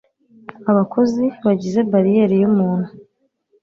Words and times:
Abakozi 0.71 1.23
bagize 1.45 1.79
bariyeri 1.91 2.35
yumuntu. 2.41 2.89